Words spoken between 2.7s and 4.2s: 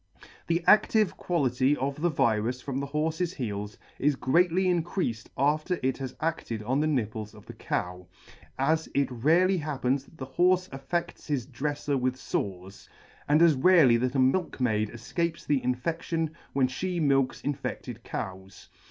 the horfes' heels is